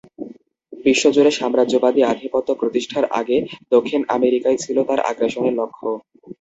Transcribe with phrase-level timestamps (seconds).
[0.85, 3.37] বিশ্বজুড়ে সাম্রাজ্যবাদী আধিপত্য প্রতিষ্ঠার আগে
[3.71, 5.87] দক্ষিণ আমেরিকাই ছিল তার আগ্রাসনের লক্ষ্য।